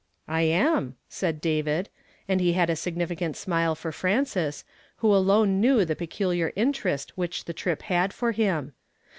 "I 0.27 0.41
am," 0.41 0.95
said 1.07 1.39
David; 1.39 1.87
and 2.27 2.41
he 2.41 2.53
had 2.53 2.71
a 2.71 2.75
significant 2.75 3.37
smile 3.37 3.75
for 3.75 3.91
Frances, 3.91 4.65
who 4.95 5.13
alone 5.13 5.61
knew 5.61 5.85
the 5.85 5.95
peculiar 5.95 6.51
interest 6.55 7.15
which 7.15 7.45
the 7.45 7.53
trip 7.53 7.83
liad 7.83 8.11
for 8.11 8.31
him. 8.31 8.73